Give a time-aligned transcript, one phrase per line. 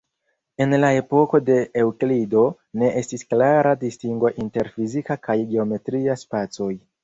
[0.63, 2.47] En la epoko de Eŭklido,
[2.83, 6.75] ne estis klara distingo inter fizika kaj geometria spacoj.